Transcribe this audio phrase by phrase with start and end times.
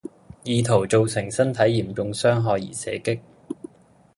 [0.41, 3.19] 意圖造成身體嚴重傷害而射擊